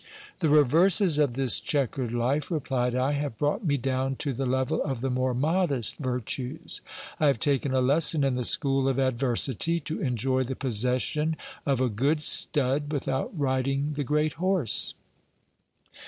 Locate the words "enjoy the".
10.01-10.55